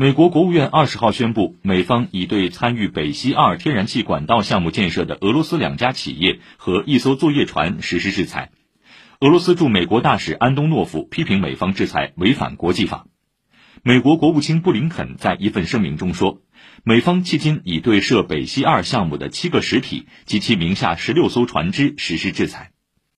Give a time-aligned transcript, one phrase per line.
[0.00, 8.50] 美国国务院二十号宣布美方已对参与北溪二天然气管道项目建设的俄罗斯两家企业和一艘作业船实施制裁。
[9.20, 13.08] 俄罗斯驻美国大使安东诺夫批评美方制裁违反国际法。
[13.82, 16.40] 美国国务卿布林肯在一份声明中说
[16.82, 22.70] 美方迄今已对涉北溪二项目的七个实体及其名下十六艘船只实施制裁。